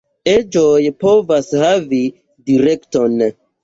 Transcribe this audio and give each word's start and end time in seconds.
Eĝoj 0.31 0.71
povas 1.05 1.53
havi 1.67 2.03
direkton. 2.53 3.27